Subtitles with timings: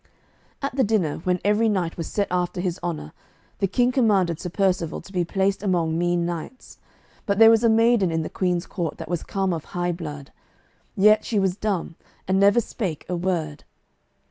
[0.63, 3.13] At the dinner, when every knight was set after his honour,
[3.59, 6.79] the King commanded Sir Percivale to be placed among mean knights.
[7.27, 10.31] But there was a maiden in the Queen's court that was come of high blood,
[10.95, 13.63] yet she was dumb, and never spake a word.